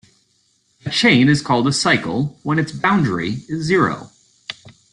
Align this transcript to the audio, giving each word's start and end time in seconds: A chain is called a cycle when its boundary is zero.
A 0.83 0.89
chain 0.89 1.29
is 1.29 1.43
called 1.43 1.67
a 1.67 1.71
cycle 1.71 2.39
when 2.41 2.57
its 2.57 2.71
boundary 2.71 3.43
is 3.47 3.61
zero. 3.63 4.09